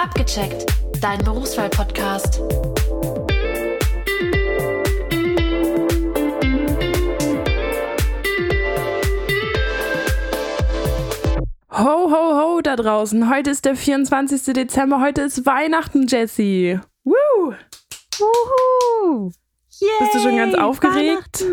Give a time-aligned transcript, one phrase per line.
[0.00, 0.64] Abgecheckt,
[1.02, 2.40] dein Berufswahl-Podcast.
[11.70, 13.28] Ho, ho, ho da draußen.
[13.28, 14.54] Heute ist der 24.
[14.54, 15.02] Dezember.
[15.02, 16.80] Heute ist Weihnachten, Jessie.
[17.04, 17.52] Woo!
[18.18, 19.30] Wuhu!
[19.80, 21.44] Yay, Bist du schon ganz aufgeregt?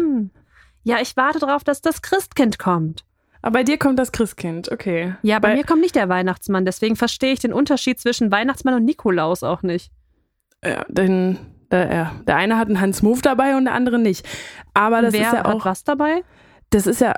[0.83, 3.03] Ja, ich warte darauf, dass das Christkind kommt.
[3.47, 5.15] Aber bei dir kommt das Christkind, okay.
[5.21, 6.65] Ja, bei, mir kommt nicht der Weihnachtsmann.
[6.65, 9.91] Deswegen verstehe ich den Unterschied zwischen Weihnachtsmann und Nikolaus auch nicht.
[10.63, 11.37] Ja, den,
[11.71, 14.27] der, ja, der eine hat einen Hans Move dabei und der andere nicht.
[14.73, 15.65] Aber das Wer ist ja hat auch.
[15.65, 16.23] was dabei?
[16.71, 17.13] Das ist ja.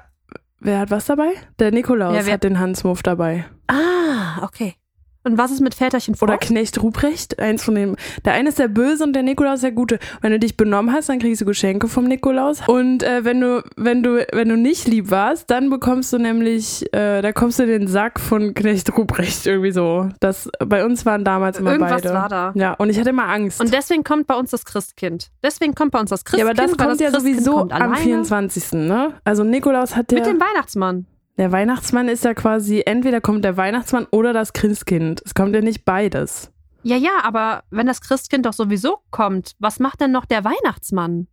[0.60, 1.32] Wer hat was dabei?
[1.58, 3.46] Der Nikolaus Ja, wer- hat den Hans Move dabei.
[3.68, 4.76] Ah, okay.
[5.24, 6.24] Und was ist mit Väterchen Frost?
[6.24, 7.98] Oder Knecht Ruprecht, eins von dem.
[8.24, 10.00] Der eine ist der Böse und der Nikolaus der Gute.
[10.22, 12.62] Wenn du dich benommen hast, dann kriegst du Geschenke vom Nikolaus.
[12.68, 16.86] Und äh, wenn du, wenn du, wenn du nicht lieb warst, dann bekommst du nämlich,
[16.94, 20.08] äh, da kommst du in den Sack von Knecht Ruprecht irgendwie so.
[20.22, 22.14] Das bei uns waren damals immer Irgendwas beide.
[22.14, 22.52] war da.
[22.56, 23.60] Ja, und ich hatte immer Angst.
[23.60, 25.32] Und deswegen kommt bei uns das Christkind.
[25.44, 26.50] Deswegen kommt bei uns das ja, Christkind.
[26.60, 28.72] aber das kommt ja Christkind sowieso am alleine 24.
[28.74, 29.14] Ne?
[29.26, 30.32] Also Nikolaus hat Mit ja.
[30.32, 31.06] dem Weihnachtsmann.
[31.40, 35.22] Der Weihnachtsmann ist ja quasi, entweder kommt der Weihnachtsmann oder das Christkind.
[35.26, 36.52] Es kommt ja nicht beides.
[36.84, 41.28] Ja, ja, aber wenn das Christkind doch sowieso kommt, was macht denn noch der Weihnachtsmann?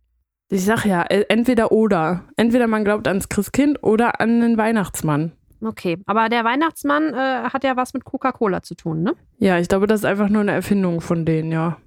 [0.47, 2.23] Ich sag ja, äh, entweder oder.
[2.37, 5.33] Entweder man glaubt ans Christkind oder an den Weihnachtsmann.
[5.61, 9.13] Okay, aber der Weihnachtsmann äh, hat ja was mit Coca-Cola zu tun, ne?
[9.39, 11.79] Ja, ich glaube, das ist einfach nur eine Erfindung von denen, ja.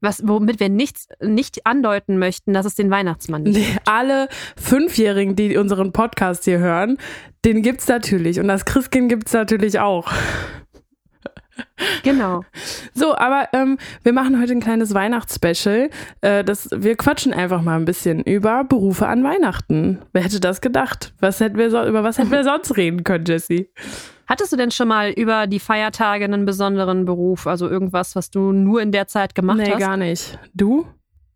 [0.00, 5.34] Was, womit wir nichts, nicht andeuten möchten, dass es den Weihnachtsmann nicht Nee, alle Fünfjährigen,
[5.34, 6.98] die unseren Podcast hier hören,
[7.44, 8.38] den gibt's natürlich.
[8.38, 10.10] Und das Christkind gibt's natürlich auch.
[12.02, 12.44] Genau.
[12.94, 15.90] So, aber ähm, wir machen heute ein kleines Weihnachtsspecial.
[16.20, 19.98] Äh, das, wir quatschen einfach mal ein bisschen über Berufe an Weihnachten.
[20.12, 21.14] Wer hätte das gedacht?
[21.20, 23.70] Was hätten wir so, über was hätten wir sonst reden können, Jessie?
[24.26, 28.52] Hattest du denn schon mal über die Feiertage einen besonderen Beruf, also irgendwas, was du
[28.52, 29.78] nur in der Zeit gemacht nee, hast?
[29.78, 30.38] gar nicht.
[30.54, 30.86] Du?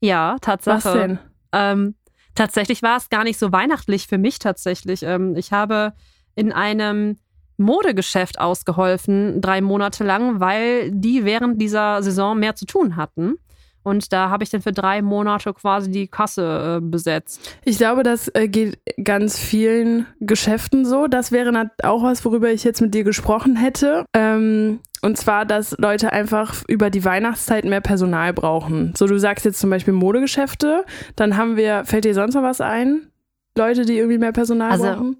[0.00, 0.84] Ja, Tatsache.
[0.84, 1.18] Was denn?
[1.52, 1.94] Ähm,
[2.34, 5.02] tatsächlich war es gar nicht so weihnachtlich für mich tatsächlich.
[5.04, 5.94] Ähm, ich habe
[6.34, 7.18] in einem
[7.62, 13.38] Modegeschäft ausgeholfen, drei Monate lang, weil die während dieser Saison mehr zu tun hatten.
[13.84, 17.58] Und da habe ich dann für drei Monate quasi die Kasse äh, besetzt.
[17.64, 21.08] Ich glaube, das äh, geht ganz vielen Geschäften so.
[21.08, 24.04] Das wäre auch was, worüber ich jetzt mit dir gesprochen hätte.
[24.14, 28.94] Ähm, und zwar, dass Leute einfach über die Weihnachtszeit mehr Personal brauchen.
[28.96, 30.84] So, du sagst jetzt zum Beispiel Modegeschäfte,
[31.16, 33.08] dann haben wir, fällt dir sonst noch was ein?
[33.56, 35.16] Leute, die irgendwie mehr Personal Also, brauchen?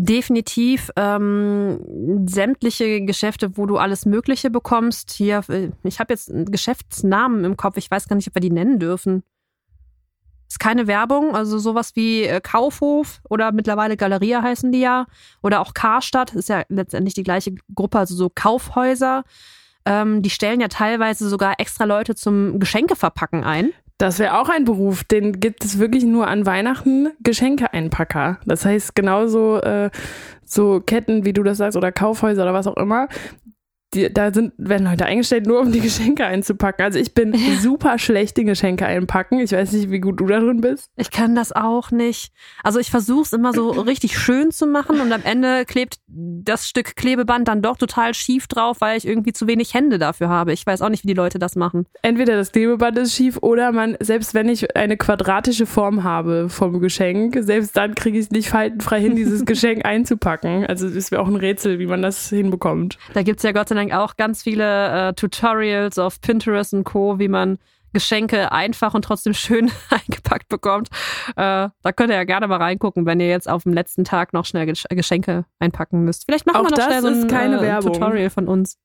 [0.00, 5.10] Definitiv ähm, sämtliche Geschäfte, wo du alles Mögliche bekommst.
[5.10, 8.40] Hier, äh, ich habe jetzt einen Geschäftsnamen im Kopf, ich weiß gar nicht, ob wir
[8.40, 9.24] die nennen dürfen.
[10.48, 15.06] Ist keine Werbung, also sowas wie äh, Kaufhof oder mittlerweile Galeria heißen die ja.
[15.42, 19.24] Oder auch Karstadt, ist ja letztendlich die gleiche Gruppe, also so Kaufhäuser.
[19.84, 23.72] Ähm, die stellen ja teilweise sogar extra Leute zum Geschenkeverpacken ein.
[23.98, 28.38] Das wäre auch ein Beruf, den gibt es wirklich nur an Weihnachten, Geschenkeeinpacker.
[28.46, 29.90] Das heißt, genauso äh,
[30.44, 33.08] so Ketten, wie du das sagst, oder Kaufhäuser oder was auch immer,
[33.94, 36.84] die, da sind, werden Leute eingestellt, nur um die Geschenke einzupacken.
[36.84, 39.40] Also ich bin super schlecht in Geschenke einpacken.
[39.40, 40.90] Ich weiß nicht, wie gut du da drin bist.
[40.96, 42.32] Ich kann das auch nicht.
[42.62, 46.68] Also ich versuche es immer so richtig schön zu machen und am Ende klebt das
[46.68, 50.52] Stück Klebeband dann doch total schief drauf, weil ich irgendwie zu wenig Hände dafür habe.
[50.52, 51.86] Ich weiß auch nicht, wie die Leute das machen.
[52.02, 56.80] Entweder das Klebeband ist schief oder man, selbst wenn ich eine quadratische Form habe vom
[56.80, 60.66] Geschenk, selbst dann kriege ich es nicht faltenfrei hin, dieses Geschenk einzupacken.
[60.66, 62.98] Also das wäre auch ein Rätsel, wie man das hinbekommt.
[63.14, 67.18] Da gibt's ja Gott sei Dank auch ganz viele äh, Tutorials auf Pinterest und Co.,
[67.18, 67.58] wie man
[67.92, 70.88] Geschenke einfach und trotzdem schön eingepackt bekommt.
[71.30, 74.32] Äh, da könnt ihr ja gerne mal reingucken, wenn ihr jetzt auf dem letzten Tag
[74.32, 76.24] noch schnell Gesch- Geschenke einpacken müsst.
[76.26, 77.80] Vielleicht machen Auch wir noch schnell so ein äh.
[77.80, 78.76] Tutorial von uns.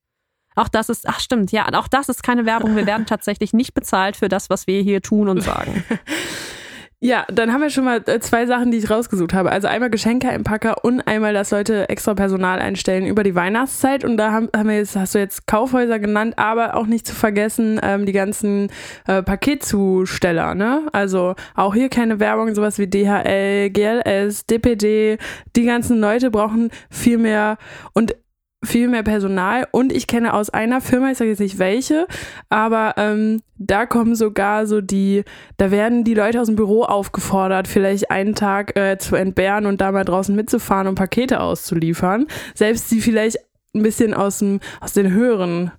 [0.55, 2.75] Auch das ist, ach stimmt, ja, auch das ist keine Werbung.
[2.75, 5.83] Wir werden tatsächlich nicht bezahlt für das, was wir hier tun und sagen.
[7.05, 9.51] Ja, dann haben wir schon mal äh, zwei Sachen, die ich rausgesucht habe.
[9.51, 14.05] Also einmal Geschenkeeinpacker und einmal, dass Leute extra Personal einstellen über die Weihnachtszeit.
[14.05, 17.13] Und da haben, haben wir jetzt, hast du jetzt Kaufhäuser genannt, aber auch nicht zu
[17.13, 18.69] vergessen ähm, die ganzen
[19.05, 20.55] äh, Paketzusteller.
[20.55, 20.87] Ne?
[20.93, 25.17] Also auch hier keine Werbung, sowas wie DHL, GLS, DPD.
[25.57, 27.57] Die ganzen Leute brauchen viel mehr
[27.91, 28.15] und
[28.63, 32.07] viel mehr Personal und ich kenne aus einer Firma, ich sage jetzt nicht welche,
[32.49, 35.23] aber ähm, da kommen sogar so die,
[35.57, 39.81] da werden die Leute aus dem Büro aufgefordert, vielleicht einen Tag äh, zu entbehren und
[39.81, 42.27] da mal draußen mitzufahren und Pakete auszuliefern.
[42.55, 43.37] Selbst die vielleicht
[43.75, 45.71] ein bisschen aus, dem, aus den höheren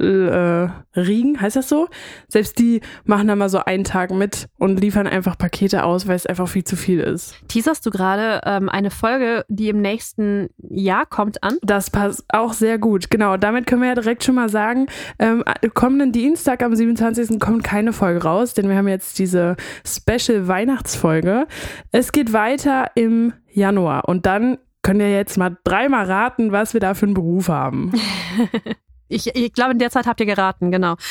[0.00, 0.68] äh,
[0.98, 1.88] Riegen, heißt das so?
[2.28, 6.16] Selbst die machen da mal so einen Tag mit und liefern einfach Pakete aus, weil
[6.16, 7.36] es einfach viel zu viel ist.
[7.48, 11.56] Teaserst du gerade ähm, eine Folge, die im nächsten Jahr kommt, an?
[11.62, 13.10] Das passt auch sehr gut.
[13.10, 14.86] Genau, damit können wir ja direkt schon mal sagen,
[15.18, 15.44] ähm,
[15.74, 17.38] kommenden Dienstag am 27.
[17.38, 19.56] kommt keine Folge raus, denn wir haben jetzt diese
[19.86, 21.46] Special Weihnachtsfolge.
[21.92, 26.80] Es geht weiter im Januar und dann könnt ihr jetzt mal dreimal raten, was wir
[26.80, 27.92] da für einen Beruf haben.
[29.10, 30.96] Ich, ich glaube, in der Zeit habt ihr geraten, genau.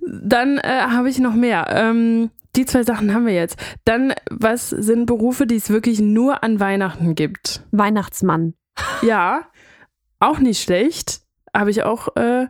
[0.00, 1.66] Dann äh, habe ich noch mehr.
[1.70, 3.58] Ähm, die zwei Sachen haben wir jetzt.
[3.84, 7.64] Dann, was sind Berufe, die es wirklich nur an Weihnachten gibt?
[7.70, 8.54] Weihnachtsmann.
[9.02, 9.42] Ja,
[10.18, 11.20] auch nicht schlecht.
[11.54, 12.46] Habe ich auch äh,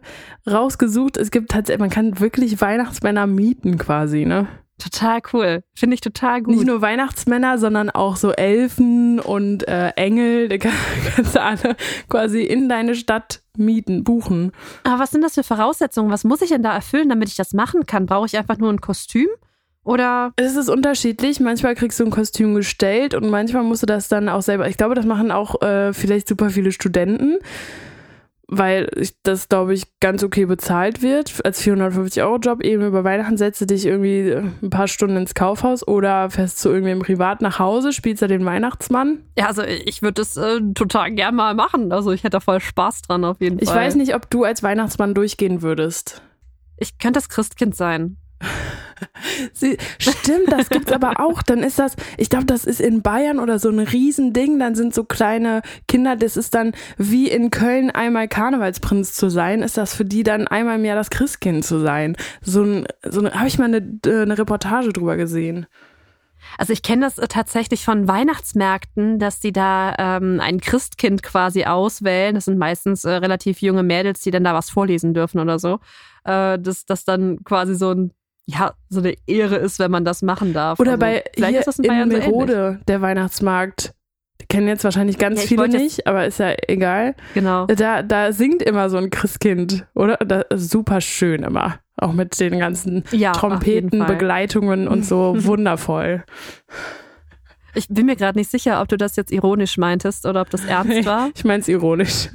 [0.49, 1.17] rausgesucht.
[1.17, 4.47] Es gibt tatsächlich, man kann wirklich Weihnachtsmänner mieten quasi, ne?
[4.83, 5.63] Total cool.
[5.75, 6.55] Finde ich total gut.
[6.57, 10.49] Nicht nur Weihnachtsmänner, sondern auch so Elfen und äh, Engel.
[10.49, 10.73] Da kann-
[11.15, 11.77] kannst du alle
[12.09, 14.53] quasi in deine Stadt mieten, buchen.
[14.85, 16.11] Aber was sind das für Voraussetzungen?
[16.11, 18.07] Was muss ich denn da erfüllen, damit ich das machen kann?
[18.07, 19.29] Brauche ich einfach nur ein Kostüm?
[19.83, 21.41] Oder Es ist unterschiedlich.
[21.41, 24.69] Manchmal kriegst du ein Kostüm gestellt und manchmal musst du das dann auch selber.
[24.69, 27.39] Ich glaube, das machen auch äh, vielleicht super viele Studenten,
[28.53, 31.45] weil ich, das, glaube ich, ganz okay bezahlt wird.
[31.45, 35.87] Als 450-Euro-Job eben über Weihnachten setzt du dich irgendwie äh, ein paar Stunden ins Kaufhaus
[35.87, 39.21] oder fährst zu irgendwem privat nach Hause, spielst da den Weihnachtsmann.
[39.39, 41.93] ja, also ich würde das äh, total gern mal machen.
[41.93, 43.87] Also ich hätte da voll Spaß dran auf jeden Ich Fall.
[43.87, 46.21] weiß nicht, ob du als Weihnachtsmann durchgehen würdest.
[46.77, 48.17] Ich könnte das Christkind sein.
[49.53, 51.43] Sie, stimmt, das gibt's aber auch.
[51.43, 54.59] Dann ist das, ich glaube, das ist in Bayern oder so ein Riesending.
[54.59, 59.63] Dann sind so kleine Kinder, das ist dann wie in Köln einmal Karnevalsprinz zu sein,
[59.63, 62.17] ist das für die dann einmal mehr das Christkind zu sein.
[62.43, 65.67] So ein, so eine, habe ich mal eine, äh, eine Reportage drüber gesehen.
[66.59, 71.65] Also ich kenne das äh, tatsächlich von Weihnachtsmärkten, dass die da ähm, ein Christkind quasi
[71.65, 72.35] auswählen.
[72.35, 75.81] Das sind meistens äh, relativ junge Mädels, die dann da was vorlesen dürfen oder so.
[76.25, 78.13] Äh, dass das dann quasi so ein
[78.51, 80.79] ja so eine Ehre ist, wenn man das machen darf.
[80.81, 82.17] Oder also, bei vielleicht hier ist das in in Bayern so.
[82.19, 83.93] Merode, der Weihnachtsmarkt.
[84.41, 87.15] Die kennen jetzt wahrscheinlich ganz Ja, viele nicht, aber ist ja egal.
[87.35, 87.67] Genau.
[87.67, 90.17] Da, da singt immer so ein Christkind, oder?
[90.17, 91.79] Das ist super schön immer.
[91.97, 94.07] Auch mit den ganzen Ja, Trompeten.
[94.07, 96.25] Begleitungen und so wundervoll.
[97.75, 100.65] Ich bin mir gerade nicht sicher, ob du das jetzt ironisch meintest oder ob das
[100.67, 101.29] ernst war.
[101.35, 102.29] Ich meine es ironisch.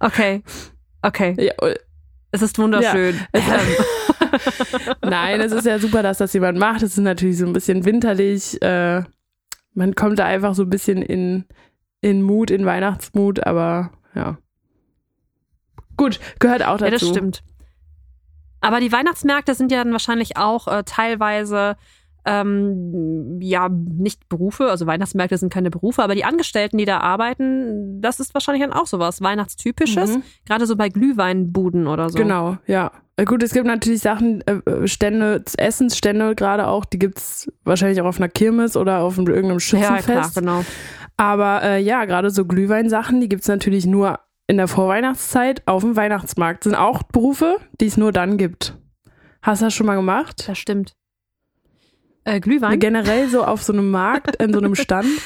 [0.00, 0.42] Okay.
[1.02, 1.34] Okay.
[1.38, 1.76] Ja, äh,
[2.32, 3.18] Es ist wunderschön.
[3.32, 3.58] Es- Ähm,
[5.02, 6.82] Nein, es ist ja super, dass das jemand macht.
[6.82, 8.60] Es ist natürlich so ein bisschen winterlich.
[8.62, 9.02] Äh,
[9.74, 11.44] man kommt da einfach so ein bisschen in,
[12.00, 14.38] in Mut, in Weihnachtsmut, aber ja.
[15.96, 16.84] Gut, gehört auch dazu.
[16.84, 17.42] Ja, das stimmt.
[18.60, 21.76] Aber die Weihnachtsmärkte sind ja dann wahrscheinlich auch äh, teilweise
[22.26, 28.00] ähm, ja nicht Berufe, also Weihnachtsmärkte sind keine Berufe, aber die Angestellten, die da arbeiten,
[28.00, 30.22] das ist wahrscheinlich dann auch sowas Weihnachtstypisches, Mhm.
[30.46, 32.18] gerade so bei Glühweinbuden oder so.
[32.18, 32.92] Genau, ja.
[33.26, 38.06] Gut, es gibt natürlich Sachen, äh, äh, Stände, Essensstände gerade auch, die gibt's wahrscheinlich auch
[38.06, 40.04] auf einer Kirmes oder auf einem- irgendeinem Ja, Schützenfest.
[40.06, 40.64] klar, genau.
[41.16, 44.18] Aber äh, ja, gerade so Glühweinsachen, die gibt's natürlich nur
[44.48, 46.64] in der Vorweihnachtszeit auf dem Weihnachtsmarkt.
[46.64, 48.76] Sind auch Berufe, die es nur dann gibt.
[49.42, 50.48] Hast du das schon mal gemacht?
[50.48, 50.94] Das stimmt.
[52.24, 52.78] Äh, Glühwein?
[52.80, 55.08] Generell so auf so einem Markt, in so einem Stand?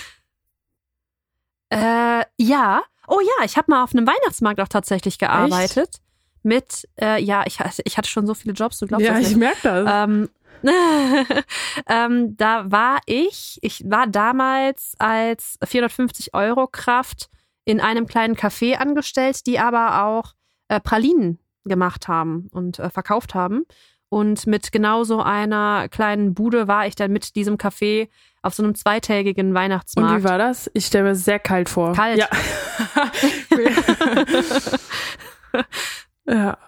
[1.71, 2.83] Äh, ja.
[3.09, 5.97] Oh ja, ich habe mal auf einem Weihnachtsmarkt auch tatsächlich gearbeitet.
[6.43, 9.33] Mit, äh, ja, ich, ich hatte schon so viele Jobs, du glaubst ja, das nicht.
[9.33, 9.87] ich merke das.
[9.87, 10.29] Ähm,
[11.87, 17.29] ähm, da war ich, ich war damals als 450 Euro Kraft
[17.65, 20.35] in einem kleinen Café angestellt, die aber auch
[20.69, 23.65] äh, Pralinen gemacht haben und äh, verkauft haben.
[24.11, 28.09] Und mit genau so einer kleinen Bude war ich dann mit diesem Café
[28.43, 30.21] auf so einem zweitägigen Und Weihnachtsmarkt.
[30.21, 30.71] wie war das?
[30.73, 31.93] Ich stelle mir sehr kalt vor.
[31.93, 32.19] Kalt.
[32.19, 32.29] Ja.
[36.35, 36.59] ja.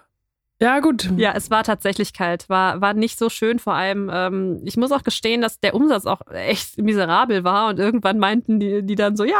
[0.61, 1.09] Ja, gut.
[1.17, 3.57] Ja, es war tatsächlich kalt, war, war nicht so schön.
[3.57, 7.79] Vor allem, ähm, ich muss auch gestehen, dass der Umsatz auch echt miserabel war und
[7.79, 9.39] irgendwann meinten die, die dann so, ja,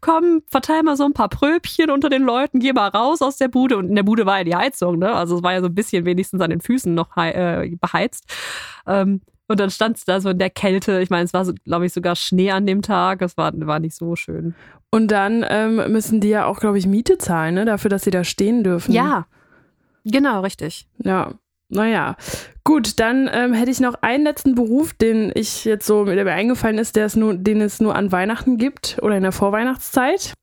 [0.00, 3.48] komm, verteil mal so ein paar Pröbchen unter den Leuten, geh mal raus aus der
[3.48, 3.76] Bude.
[3.76, 5.12] Und in der Bude war ja die Heizung, ne?
[5.12, 7.32] Also es war ja so ein bisschen wenigstens an den Füßen noch hei-
[7.64, 8.24] äh, beheizt.
[8.86, 11.02] Ähm, und dann stand es da so in der Kälte.
[11.02, 13.20] Ich meine, es war, so, glaube ich, sogar Schnee an dem Tag.
[13.20, 14.54] Es war, war nicht so schön.
[14.90, 17.66] Und dann ähm, müssen die ja auch, glaube ich, Miete zahlen, ne?
[17.66, 18.92] Dafür, dass sie da stehen dürfen.
[18.92, 19.26] Ja,
[20.04, 20.86] genau, richtig.
[20.98, 21.34] Ja.
[21.68, 22.16] Naja.
[22.64, 26.32] Gut, dann ähm, hätte ich noch einen letzten Beruf, den ich jetzt so, der mir
[26.32, 30.34] eingefallen ist, der es nur, den es nur an Weihnachten gibt oder in der Vorweihnachtszeit.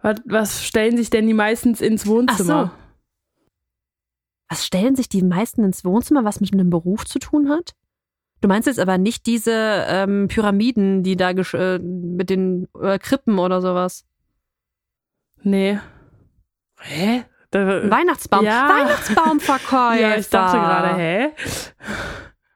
[0.00, 2.72] Was, was stellen sich denn die meistens ins Wohnzimmer?
[4.48, 7.72] Was stellen sich die meisten ins Wohnzimmer, was mit einem Beruf zu tun hat?
[8.40, 9.50] Du meinst jetzt aber nicht diese
[9.88, 14.04] ähm, Pyramiden, die da gesch- äh, mit den äh, Krippen oder sowas.
[15.42, 15.80] Nee.
[16.78, 17.24] Hä?
[17.50, 18.44] Da, Weihnachtsbaum.
[18.44, 18.68] Ja.
[18.68, 20.00] Weihnachtsbaumverkäufer.
[20.00, 21.28] ja, ich dachte gerade, hä?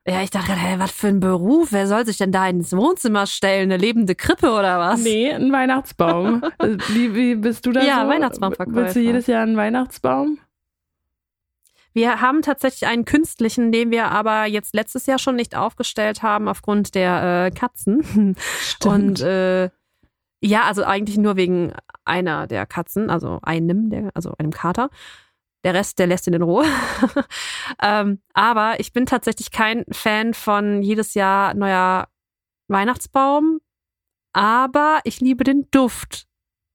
[0.07, 1.73] Ja, ich dachte gerade, hä, was für ein Beruf?
[1.73, 3.71] Wer soll sich denn da ins Wohnzimmer stellen?
[3.71, 5.03] Eine lebende Krippe oder was?
[5.03, 6.43] Nee, ein Weihnachtsbaum.
[6.89, 8.09] Wie, wie bist du da Ja, so?
[8.09, 8.77] Weihnachtsbaumverkäufer.
[8.77, 10.39] Willst du jedes Jahr einen Weihnachtsbaum?
[11.93, 16.49] Wir haben tatsächlich einen künstlichen, den wir aber jetzt letztes Jahr schon nicht aufgestellt haben
[16.49, 18.37] aufgrund der äh, Katzen.
[18.85, 19.71] Und äh,
[20.43, 21.73] ja, also eigentlich nur wegen
[22.05, 24.91] einer der Katzen, also einem, der, also einem Kater.
[25.65, 26.65] Der Rest, der lässt ihn in Ruhe.
[27.83, 32.09] ähm, aber ich bin tatsächlich kein Fan von jedes Jahr neuer
[32.69, 33.61] Weihnachtsbaum.
[34.33, 36.27] Aber ich liebe den Duft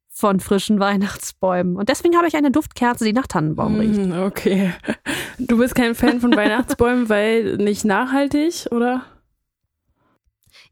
[0.10, 1.76] von frischen Weihnachtsbäumen.
[1.76, 4.00] Und deswegen habe ich eine Duftkerze, die nach Tannenbaum riecht.
[4.00, 4.74] Hm, okay.
[5.40, 9.04] Du bist kein Fan von Weihnachtsbäumen, weil nicht nachhaltig, oder?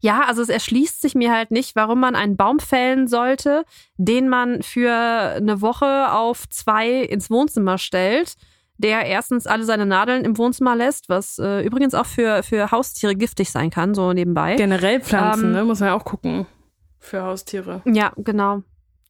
[0.00, 3.64] Ja, also es erschließt sich mir halt nicht, warum man einen Baum fällen sollte,
[3.96, 8.34] den man für eine Woche auf zwei ins Wohnzimmer stellt,
[8.76, 13.14] der erstens alle seine Nadeln im Wohnzimmer lässt, was äh, übrigens auch für, für Haustiere
[13.14, 14.56] giftig sein kann, so nebenbei.
[14.56, 15.64] Generell Pflanzen, Ähm, ne?
[15.64, 16.46] Muss man ja auch gucken.
[16.98, 17.82] Für Haustiere.
[17.84, 18.62] Ja, genau,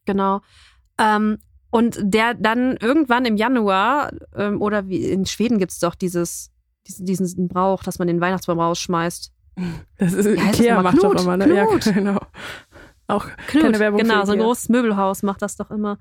[0.04, 0.40] genau.
[0.98, 1.38] Ähm,
[1.70, 6.52] und der dann irgendwann im Januar, ähm, oder wie in Schweden gibt's doch dieses,
[6.86, 9.32] diesen, diesen Brauch, dass man den Weihnachtsbaum rausschmeißt.
[9.98, 11.46] Das ist das Ikea macht Knut, doch immer, ne?
[11.46, 11.86] Knut.
[11.86, 12.18] Ja, genau.
[13.06, 15.98] Auch Knut, keine Werbung genau, so ein großes Möbelhaus macht das doch immer.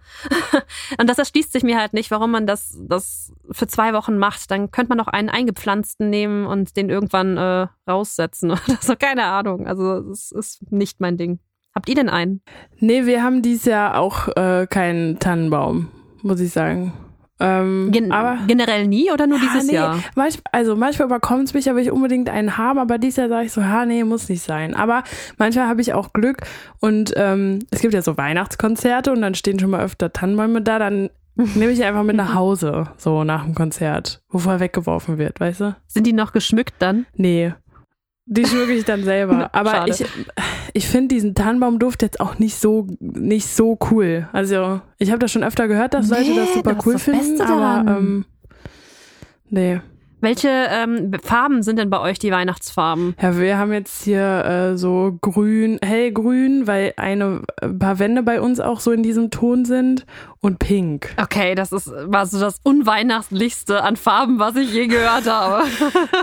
[1.00, 4.50] und das erschließt sich mir halt nicht, warum man das, das für zwei Wochen macht.
[4.50, 8.96] Dann könnte man auch einen eingepflanzten nehmen und den irgendwann äh, raussetzen oder so.
[8.96, 9.68] Keine Ahnung.
[9.68, 11.40] Also es ist nicht mein Ding.
[11.76, 12.42] Habt ihr denn einen?
[12.80, 15.90] Nee, wir haben dieses Jahr auch äh, keinen Tannenbaum,
[16.22, 16.94] muss ich sagen.
[17.44, 20.00] Ähm, Gen aber generell nie oder nur dieses nee, Jahr?
[20.16, 23.46] Manch, also manchmal überkommt es mich, aber ich unbedingt einen haben, aber dieses Jahr sage
[23.48, 24.74] ich so, ja, nee, muss nicht sein.
[24.74, 25.04] Aber
[25.38, 26.44] manchmal habe ich auch Glück
[26.80, 30.80] und ähm, es gibt ja so Weihnachtskonzerte und dann stehen schon mal öfter Tannenbäume da,
[30.80, 35.42] dann nehme ich einfach mit nach Hause, so nach dem Konzert, bevor er weggeworfen wird,
[35.42, 35.76] weißt du?
[35.88, 37.08] Sind die noch geschmückt dann?
[37.16, 37.54] Nee.
[38.26, 39.50] Die schmücke ich dann selber.
[39.54, 39.92] Aber Schade.
[39.92, 40.06] ich,
[40.74, 44.30] ich finde diesen Tannenbaumduft jetzt auch nicht so, nicht so cool.
[44.32, 47.42] Also, ich habe das schon öfter gehört, dass Leute Nee, das super das cool finden,
[47.42, 48.26] aber ähm,
[49.50, 49.82] nee.
[50.24, 53.14] Welche ähm, Farben sind denn bei euch die Weihnachtsfarben?
[53.22, 58.40] Ja, wir haben jetzt hier äh, so grün, hellgrün, weil eine ein paar Wände bei
[58.40, 60.06] uns auch so in diesem Ton sind
[60.40, 61.14] und pink.
[61.22, 65.66] Okay, das ist war so das unweihnachtlichste an Farben, was ich je gehört habe.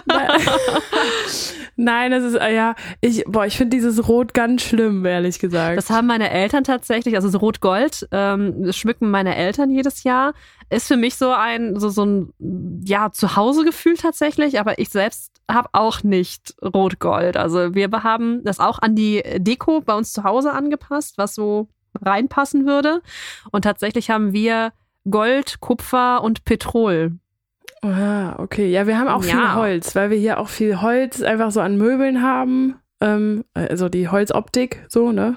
[1.76, 5.76] Nein, das ist äh, ja, ich boah, ich finde dieses Rot ganz schlimm, ehrlich gesagt.
[5.76, 10.32] Das haben meine Eltern tatsächlich, also so Rot-Gold, ähm, das schmücken meine Eltern jedes Jahr.
[10.70, 12.32] Ist für mich so ein, so, so ein,
[12.84, 17.36] ja, Zuhausegefühl tatsächlich, aber ich selbst habe auch nicht Rot-Gold.
[17.36, 21.68] Also wir haben das auch an die Deko bei uns zu Hause angepasst, was so
[22.00, 23.02] reinpassen würde.
[23.50, 24.72] Und tatsächlich haben wir
[25.10, 27.18] Gold, Kupfer und Petrol.
[27.82, 28.70] Ah, okay.
[28.70, 29.56] Ja, wir haben auch viel Ja.
[29.56, 32.76] Holz, weil wir hier auch viel Holz einfach so an Möbeln haben.
[33.00, 35.36] Ähm, also die Holzoptik, so, ne?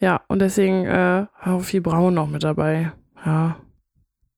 [0.00, 2.92] Ja, und deswegen äh, auch viel Braun noch mit dabei.
[3.24, 3.56] Ja.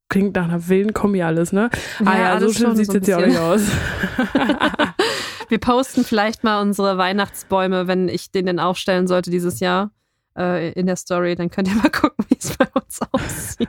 [0.08, 1.68] Klingt nach einer wilden Kombi alles, ne?
[2.04, 3.62] ah ja, so schon sieht es jetzt ja auch nicht aus.
[5.48, 9.90] Wir posten vielleicht mal unsere Weihnachtsbäume, wenn ich den denn aufstellen sollte dieses Jahr
[10.36, 11.34] äh, in der Story.
[11.34, 13.68] Dann könnt ihr mal gucken, wie es bei uns aussieht.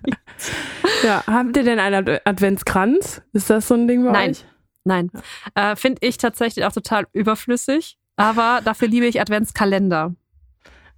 [1.03, 3.21] ja, habt ihr denn einen Ad Adventskranz?
[3.33, 4.29] Ist das so ein Ding bei Nein.
[4.31, 4.45] euch?
[4.83, 5.11] Nein,
[5.55, 7.97] äh, finde ich tatsächlich auch total überflüssig.
[8.15, 10.15] Aber dafür liebe ich Adventskalender.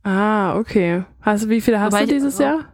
[0.04, 1.04] Ah, okay.
[1.22, 2.66] Hast, wie viele hast Wobei du ich- dieses Jahr?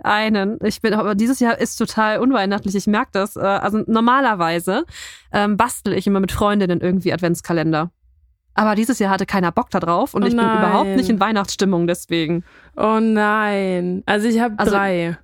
[0.00, 0.58] Einen.
[0.62, 2.74] Ich bin, aber dieses Jahr ist total unweihnachtlich.
[2.74, 3.36] Ich merke das.
[3.36, 4.84] Äh, also normalerweise
[5.32, 7.90] ähm, bastel ich immer mit Freundinnen irgendwie Adventskalender.
[8.54, 11.20] Aber dieses Jahr hatte keiner Bock da drauf und Oh ich bin überhaupt nicht in
[11.20, 12.42] Weihnachtsstimmung deswegen.
[12.76, 14.02] Oh nein.
[14.06, 15.16] Also ich habe Also- drei.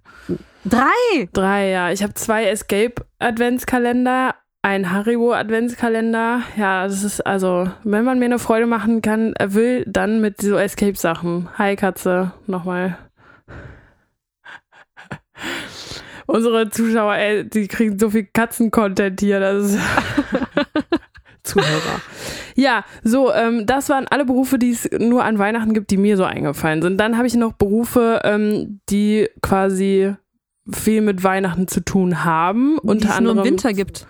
[0.64, 1.28] Drei!
[1.32, 1.90] Drei, ja.
[1.90, 6.42] Ich habe zwei Escape-Adventskalender, ein Haribo-Adventskalender.
[6.56, 10.40] Ja, das ist also, wenn man mir eine Freude machen kann, äh, will, dann mit
[10.40, 11.48] so Escape-Sachen.
[11.58, 12.96] Hi, Katze, nochmal.
[16.26, 19.40] Unsere Zuschauer, ey, die kriegen so viel Katzen-Content hier.
[19.40, 19.78] Das ist
[21.42, 22.00] Zuhörer.
[22.54, 26.16] Ja, so, ähm, das waren alle Berufe, die es nur an Weihnachten gibt, die mir
[26.16, 26.98] so eingefallen sind.
[26.98, 30.14] Dann habe ich noch Berufe, ähm, die quasi
[30.70, 32.78] viel mit Weihnachten zu tun haben.
[32.82, 34.06] die Unter es nur anderem im Winter gibt.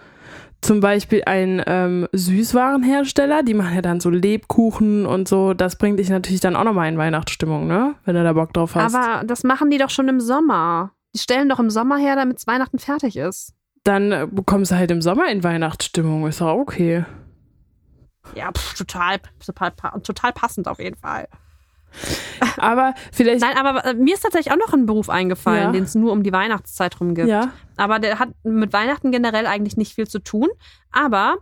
[0.61, 5.55] zum Beispiel ein ähm, Süßwarenhersteller, die machen ja dann so Lebkuchen und so.
[5.55, 7.95] Das bringt dich natürlich dann auch nochmal in Weihnachtsstimmung, ne?
[8.05, 8.95] Wenn du da Bock drauf hast.
[8.95, 10.93] Aber das machen die doch schon im Sommer.
[11.15, 13.53] Die stellen doch im Sommer her, damit es Weihnachten fertig ist.
[13.85, 16.27] dann äh, bekommst du halt im Sommer in Weihnachtsstimmung.
[16.27, 17.05] Ist doch okay.
[18.35, 21.29] Ja, pff, total, total, total passend auf jeden Fall.
[22.57, 23.43] Aber vielleicht.
[23.43, 25.73] Nein, aber äh, mir ist tatsächlich auch noch ein Beruf eingefallen, Ja.
[25.73, 27.29] den es nur um die Weihnachtszeit rum gibt.
[27.29, 27.51] ja.
[27.77, 30.49] Aber der hat mit Weihnachten generell eigentlich nicht viel zu tun.
[30.91, 31.37] Aber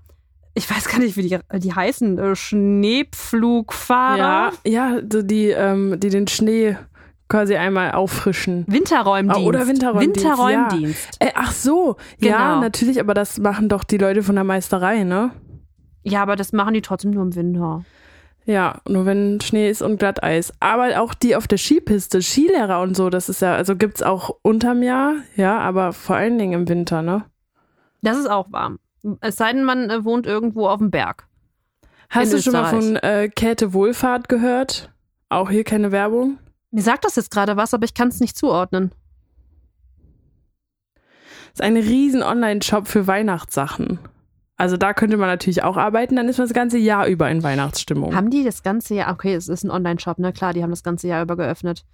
[0.54, 2.18] ich weiß gar nicht, wie die, die heißen.
[2.18, 4.52] Äh, Schneepflugfahrer.
[4.64, 6.76] Ja, ja, so die, ähm, die den Schnee
[7.30, 8.64] quasi einmal auffrischen.
[8.68, 9.40] Winterräumdienst.
[9.40, 11.16] Oh, oder Winterräumdienst, Winterräumdienst.
[11.20, 12.60] Äh, ach so, ja, Genau.
[12.60, 15.30] natürlich, aber das machen doch die Leute von der Meisterei, ne?
[16.02, 16.22] Ja.
[16.22, 17.84] aber das machen die trotzdem nur im Winter.
[18.46, 20.52] Ja, nur wenn Schnee ist und Glatteis.
[20.60, 24.30] Aber auch die auf der Skipiste, Skilehrer und so, das ist ja, also gibt's auch
[24.42, 27.24] unterm Jahr, ja, aber vor allen Dingen im Winter, ne?
[28.02, 28.78] Das ist auch warm.
[29.20, 31.26] Es sei denn, man äh, wohnt irgendwo auf dem Berg.
[32.08, 34.90] Hast In du schon mal von äh, Käthe Wohlfahrt gehört?
[35.28, 36.38] Auch hier keine Werbung?
[36.70, 38.92] Mir sagt das jetzt gerade was, aber ich kann es nicht zuordnen.
[41.52, 43.98] ist ein riesen Online-Shop für Weihnachtssachen.
[44.56, 47.42] Also da könnte man natürlich auch arbeiten, dann ist man das ganze Jahr über in
[47.42, 48.14] Weihnachtsstimmung.
[48.14, 50.32] Haben die das ganze Jahr, okay, es ist ein Online-Shop, ne?
[50.32, 51.84] Klar, die haben das ganze Jahr über geöffnet.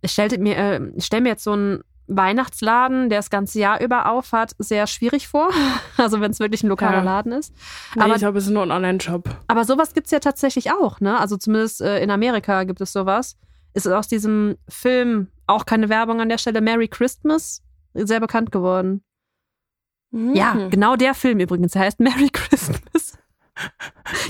[0.00, 3.80] Ich stelle mir, äh, ich stell mir jetzt so einen Weihnachtsladen, der das ganze Jahr
[3.82, 5.48] über auf hat, sehr schwierig vor.
[5.96, 7.02] Also wenn es wirklich ein lokaler Ja.
[7.04, 7.52] Laden ist.
[7.94, 9.28] nee, aber- ich glaube, es ist nur ein Online-Shop.
[9.48, 11.18] Aber sowas gibt's ja tatsächlich auch, ne?
[11.20, 13.36] Also zumindest äh, in Amerika gibt es sowas.
[13.74, 17.62] Ist aus diesem Film auch keine Werbung an der Stelle, Merry Christmas,
[17.92, 19.02] sehr bekannt geworden.
[20.12, 20.70] Ja, Mhm.
[20.70, 21.72] genau der Film übrigens.
[21.72, 23.18] Der heißt Merry Christmas.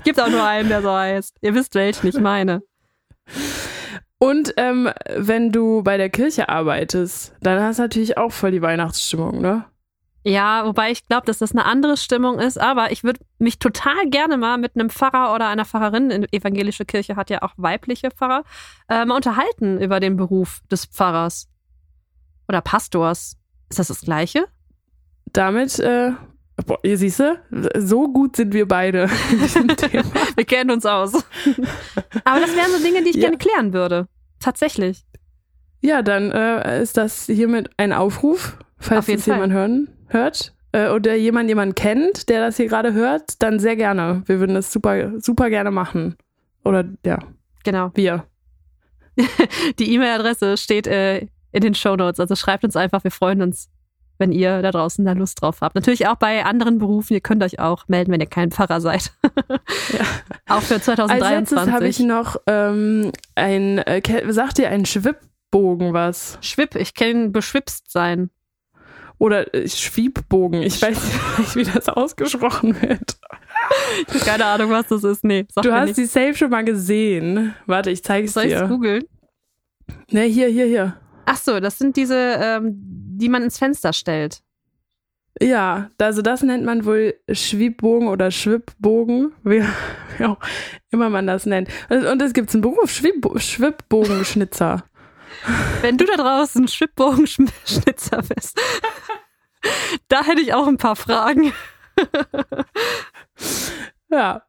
[0.03, 1.37] Gibt auch nur einen, der so heißt.
[1.43, 2.63] Ihr wisst welchen ich meine.
[4.19, 8.63] Und ähm, wenn du bei der Kirche arbeitest, dann hast du natürlich auch voll die
[8.63, 9.65] Weihnachtsstimmung, ne?
[10.27, 14.09] Ja, wobei ich glaube, dass das eine andere Stimmung ist, aber ich würde mich total
[14.09, 18.11] gerne mal mit einem Pfarrer oder einer Pfarrerin, in evangelische Kirche hat ja auch weibliche
[18.11, 18.43] Pfarrer,
[18.89, 21.47] äh, mal unterhalten über den Beruf des Pfarrers
[22.49, 23.37] oder Pastors.
[23.69, 24.47] Ist das das Gleiche?
[25.35, 26.13] Damit, äh,
[26.65, 27.39] boah, ihr siehst du,
[27.77, 29.09] so gut sind wir beide.
[30.37, 31.13] Wir kennen uns aus.
[32.25, 33.23] aber das wären so Dinge, die ich Ja.
[33.23, 34.09] gerne klären würde.
[34.41, 35.05] Tatsächlich.
[35.83, 40.55] ja, dann äh, ist das hiermit ein Aufruf, falls Auf jeden das jemand hören, hört.
[40.73, 44.23] Äh, oder jemand jemand kennt, der das hier gerade hört, dann sehr gerne.
[44.27, 46.17] Wir würden das super, super gerne machen.
[46.65, 47.19] Oder ja,
[47.65, 47.91] Genau.
[47.95, 48.25] wir.
[49.79, 52.21] Die E-Mail-Adresse steht äh, in den Shownotes.
[52.21, 53.71] Also schreibt uns einfach, wir freuen uns,
[54.19, 55.75] wenn ihr da draußen da Lust drauf habt.
[55.75, 59.13] Natürlich auch bei anderen Berufen, ihr könnt euch auch melden, wenn ihr kein Pfarrer seid.
[60.49, 61.73] Auch für Als letztes 2023.
[61.73, 66.39] habe ich noch ähm, ein, äh, sagt ihr ein Schwibbogen was?
[66.43, 68.31] Schwipp, ich kenne beschwipst sein.
[69.19, 70.99] Oder Schwiebbogen, ich weiß
[71.39, 73.17] nicht, wie das ausgesprochen wird.
[74.09, 75.25] Ich hab keine Ahnung, was das ist.
[75.25, 75.99] Nee, Du hast nicht.
[75.99, 77.55] die Safe schon mal gesehen.
[77.67, 78.69] Warte, ich zeige es Soll ich es dir.
[78.69, 79.05] googeln?
[80.11, 80.97] Ne, hier, hier, hier.
[81.27, 84.41] Ach so, das sind diese, ähm, die man ins Fenster stellt.
[85.41, 89.63] Ja, also das nennt man wohl Schwiebbogen oder Schwibbogen, wie,
[90.19, 90.39] wie auch
[90.91, 91.69] immer man das nennt.
[91.89, 94.85] Und, es gibt einen Beruf, Schwibbo Schwibbogenschnitzer.
[95.81, 98.61] Wenn du da draußen Schwibbogenschnitzer bist,
[100.09, 101.53] da hätte ich auch ein paar Fragen.
[104.11, 104.43] Ja.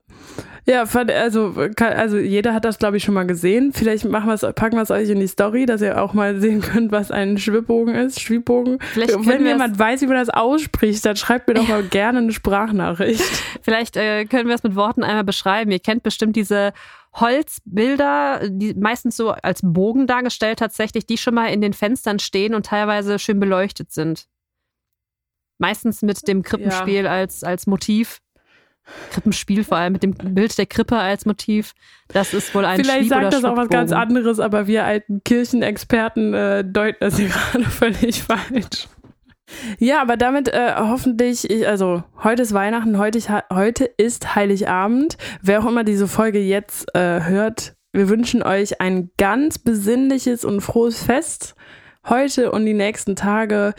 [0.67, 3.71] Ja, also, kann, also jeder hat das, glaube ich, schon mal gesehen.
[3.71, 6.61] Vielleicht machen wir's, packen wir es euch in die Story, dass ihr auch mal sehen
[6.61, 8.19] könnt, was ein Schwibbogen ist.
[8.19, 8.79] Schwibbogen.
[8.93, 12.31] Vielleicht Wenn jemand weiß, wie man das ausspricht, dann schreibt mir doch mal gerne eine
[12.31, 13.21] Sprachnachricht.
[13.61, 15.69] Vielleicht äh, können wir es mit Worten einmal beschreiben.
[15.69, 16.73] Ihr kennt bestimmt diese
[17.13, 22.55] Holzbilder, die meistens so als Bogen dargestellt tatsächlich, die schon mal in den Fenstern stehen
[22.55, 24.25] und teilweise schön beleuchtet sind.
[25.59, 28.19] Meistens mit dem Krippenspiel als, als Motiv.
[29.11, 31.73] Krippenspiel vor allem mit dem Bild der Krippe als Motiv.
[32.09, 35.21] Das ist wohl ein Vielleicht Schwieb- sagt das auch was ganz anderes, aber wir alten
[35.23, 38.87] Kirchenexperten äh, deuten das hier gerade völlig falsch.
[39.77, 45.17] Ja, aber damit äh, hoffentlich, ich, also heute ist Weihnachten, heute, ich, heute ist Heiligabend.
[45.41, 50.61] Wer auch immer diese Folge jetzt äh, hört, wir wünschen euch ein ganz besinnliches und
[50.61, 51.55] frohes Fest
[52.07, 53.73] heute und die nächsten Tage.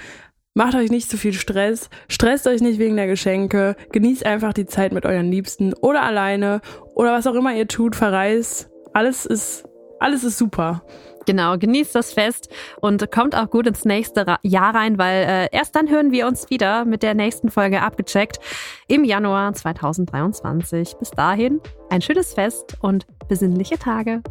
[0.57, 4.65] Macht euch nicht zu viel Stress, stresst euch nicht wegen der Geschenke, genießt einfach die
[4.65, 6.63] Zeit mit euren Liebsten oder alleine
[6.95, 8.71] oder was auch immer ihr tut, verreist.
[8.95, 9.69] Alles ist,
[10.01, 10.83] alles ist super.
[11.27, 12.49] Genau, genießt das Fest
[12.81, 16.49] und kommt auch gut ins nächste Jahr rein, weil äh, erst dann hören wir uns
[16.49, 18.41] wieder mit der nächsten Folge abgecheckt
[18.89, 20.95] im Januar 2023.
[20.99, 24.23] Bis dahin ein schönes Fest und besinnliche Tage.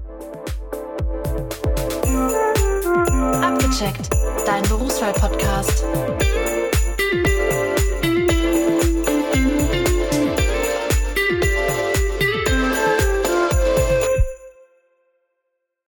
[3.75, 4.09] Abgecheckt.
[4.45, 5.83] Dein Berufswahl-Podcast.